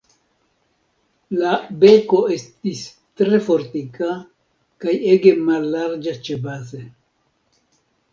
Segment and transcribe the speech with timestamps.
[1.41, 1.49] La
[1.83, 2.81] beko estis
[3.21, 4.09] tre fortika
[4.85, 6.81] kaj ege mallarĝa ĉebaze.